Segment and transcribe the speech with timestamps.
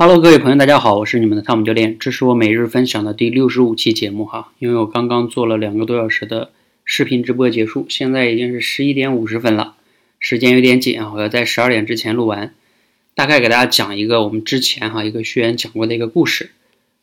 [0.00, 4.52] Hello，各位朋友，大家好，我是你们的汤姆教练，这是我每日分享的第六十五期节目哈。
[4.60, 6.52] 因为我刚刚做了两个多小时的
[6.84, 9.74] 视频直播结束，现在已经是十一点五十分了，
[10.20, 12.54] 时间有点紧啊，我要在十二点之前录完。
[13.16, 16.52] 大概给大家讲一个我们之前哈一个学员讲过的一个故事，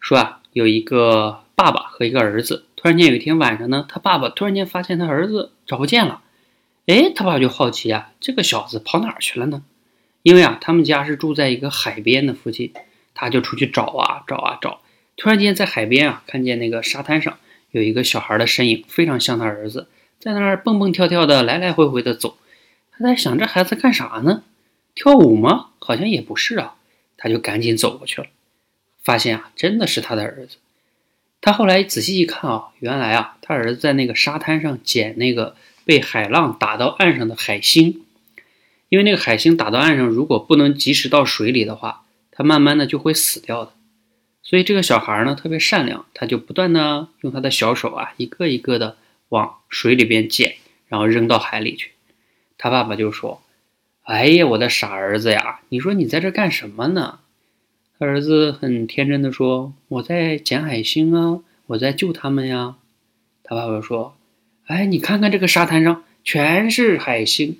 [0.00, 6.22] 说啊有一个爸爸和一个儿子，突然间有一天晚上呢，他爸爸突然间发现他儿子找不见了，
[6.86, 9.62] 哎，他爸爸就好奇啊，这个小子跑哪儿去了呢？
[10.22, 12.72] 因为啊，他们家是住在一个海边的附近，
[13.14, 14.80] 他就出去找啊找啊找。
[15.16, 17.38] 突然间在海边啊，看见那个沙滩上
[17.70, 19.88] 有一个小孩的身影，非常像他儿子，
[20.18, 22.36] 在那儿蹦蹦跳跳的来来回回的走。
[22.92, 24.42] 他在想，这孩子干啥呢？
[24.94, 25.70] 跳舞吗？
[25.78, 26.74] 好像也不是啊。
[27.16, 28.28] 他就赶紧走过去了，
[29.02, 30.58] 发现啊，真的是他的儿子。
[31.40, 38.02] 他后来仔细一看啊，原来啊，他儿子在那个沙滩上捡那个被海浪打到岸上的海星。
[38.88, 43.72] 因为那个海星打到岸上，如果不能及时到水里的话，它慢慢的就会死掉的。
[44.42, 48.96] 所以这个小孩呢特别善良，他就不断的用他的小手啊，一个一个的
[49.28, 50.54] 往水里边捡，
[50.86, 51.90] 然后扔到海里去。
[52.56, 53.42] 他爸爸就说
[54.04, 57.18] ：“哎呀，我的傻儿子呀，你说你在这干什么呢？”
[57.98, 62.76] 他儿子很天真的说：“我在捡海星啊，我在救他们呀。”
[63.44, 64.16] 他爸爸说
[64.64, 67.58] ：“哎，你看看这个沙滩上全是海星。”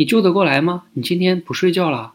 [0.00, 0.84] 你救得过来吗？
[0.92, 2.14] 你今天不睡觉了？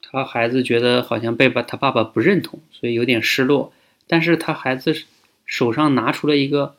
[0.00, 3.72] 他孩子觉得好像被爸他爸爸不认同，所以有点失落。
[4.06, 4.94] 但是他孩子
[5.44, 6.76] 手上拿出了一个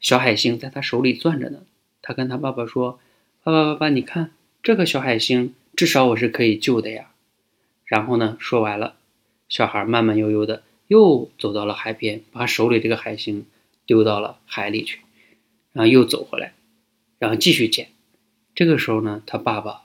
[0.00, 1.60] 小海星，在他手里攥着呢。
[2.02, 3.00] 他跟他爸爸说
[3.42, 7.10] ：“爸爸，爸爸，你看这个小海星，至少我是可以救的呀。”
[7.86, 8.96] 然后呢，说完了，
[9.48, 13.46] 小孩慢慢悠悠的又走到了海边，把手里这个海星
[13.86, 15.00] 丢到了海里去，
[15.72, 16.52] 然后又走回来，
[17.18, 17.88] 然后继续捡。
[18.54, 19.84] 这个时候呢，他爸爸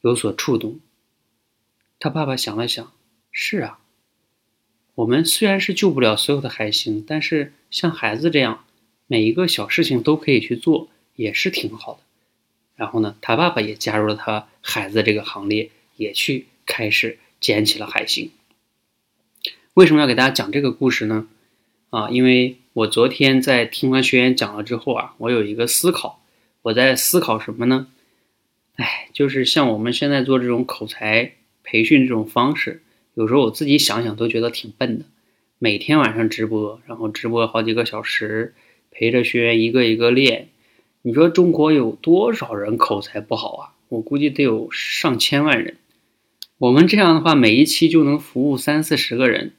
[0.00, 0.80] 有所触动。
[1.98, 2.92] 他爸爸想了想，
[3.32, 3.78] 是啊，
[4.96, 8.64] 我们虽然是救不了所有的海星，但是像孩子这样，
[9.06, 12.00] 每一个小事情都可以去做，也是挺好的。
[12.74, 18.32] 然后呢，他爸爸也加入了他孩子这个行列，也去开始捡起了海星。
[19.72, 21.28] 为什么要给大家讲这个故事呢？
[21.90, 26.20] 啊，因为我昨天在听完学员讲了之后啊，我有一个思考。
[26.64, 27.88] 我在思考什么呢？
[28.76, 32.80] 哎，就是像我们现在做这种口才培训这种方式，
[33.12, 35.04] 有时候我自己想想都觉得挺笨的。
[35.58, 38.54] 每天晚上直播，然后直播好几个小时，
[38.90, 40.48] 陪着学员一个一个练。
[41.02, 43.74] 你说中国有多少人口才不好啊？
[43.90, 45.76] 我估计得有上千万人。
[46.56, 49.52] 我们这样的话，每一期就能服务三四十个人，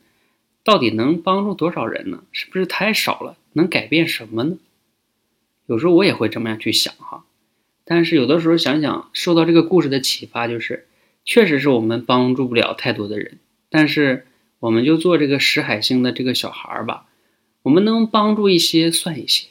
[0.63, 2.23] 到底能帮助多少人呢？
[2.31, 3.37] 是不是太少了？
[3.53, 4.57] 能改变什么呢？
[5.67, 7.25] 有时候我也会这么样去想哈，
[7.83, 10.87] 但是有的时候想想，受到这个故事的启发，就是
[11.25, 13.39] 确实是我们帮助不了太多的人，
[13.69, 14.27] 但是
[14.59, 17.07] 我们就做这个石海星的这个小孩儿吧，
[17.63, 19.47] 我们能帮助一些算一些，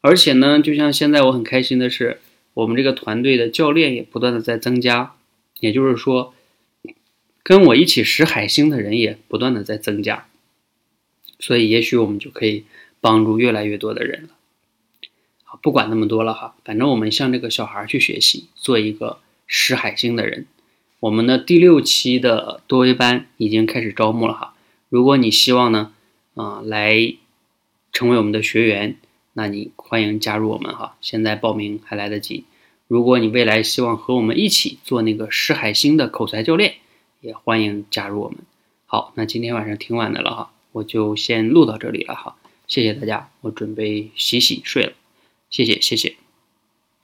[0.00, 2.20] 而且呢，就像现在我很开心的是，
[2.54, 5.14] 我们这个团队的教练也不断的在增加，
[5.60, 6.34] 也就是说，
[7.42, 10.26] 跟我一起石海星的人也不断的在增加，
[11.38, 12.64] 所以也许我们就可以
[13.00, 14.28] 帮助越来越多的人了。
[15.62, 20.46] 不管那么多了哈，反正我们向这个小孩去学习，做一个识海星的人。
[21.00, 24.54] 我们的第六期的多维班已经开始招募了哈。
[24.88, 25.92] 如果你希望呢，
[26.34, 27.14] 啊，来
[27.92, 28.96] 成为我们的学员，
[29.34, 30.96] 那你欢迎加入我们哈。
[31.00, 32.44] 现在报名还来得及。
[32.88, 36.74] 如果你未来希望和我们一起做那个识海星的口才教练，
[37.20, 38.38] 也欢迎加入我们。
[38.86, 42.36] 好，那今天晚上挺晚的了哈，我就先录到这里了哈。
[42.66, 44.92] 谢谢大家，我准备洗洗睡了。
[45.50, 46.25] 谢谢，谢谢。